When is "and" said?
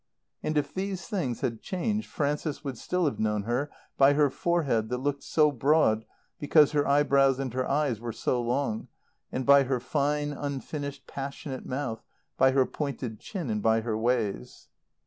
0.41-0.57, 7.37-7.53, 9.31-9.45, 13.51-13.61